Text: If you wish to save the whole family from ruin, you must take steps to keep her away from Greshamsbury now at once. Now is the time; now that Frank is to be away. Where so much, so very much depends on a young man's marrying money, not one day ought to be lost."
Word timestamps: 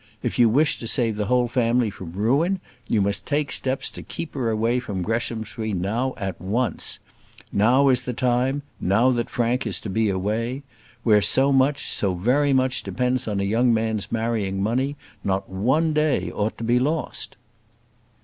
If 0.23 0.39
you 0.39 0.49
wish 0.49 0.79
to 0.79 0.87
save 0.87 1.15
the 1.15 1.27
whole 1.27 1.47
family 1.47 1.91
from 1.91 2.13
ruin, 2.13 2.59
you 2.87 3.03
must 3.03 3.27
take 3.27 3.51
steps 3.51 3.87
to 3.91 4.01
keep 4.01 4.33
her 4.33 4.49
away 4.49 4.79
from 4.79 5.03
Greshamsbury 5.03 5.73
now 5.73 6.15
at 6.17 6.41
once. 6.41 6.97
Now 7.53 7.87
is 7.89 8.01
the 8.01 8.13
time; 8.13 8.63
now 8.79 9.11
that 9.11 9.29
Frank 9.29 9.67
is 9.67 9.79
to 9.81 9.91
be 9.91 10.09
away. 10.09 10.63
Where 11.03 11.21
so 11.21 11.51
much, 11.51 11.85
so 11.85 12.15
very 12.15 12.51
much 12.51 12.81
depends 12.81 13.27
on 13.27 13.39
a 13.39 13.43
young 13.43 13.75
man's 13.75 14.11
marrying 14.11 14.59
money, 14.63 14.95
not 15.23 15.47
one 15.47 15.93
day 15.93 16.31
ought 16.31 16.57
to 16.57 16.63
be 16.63 16.79
lost." 16.79 17.35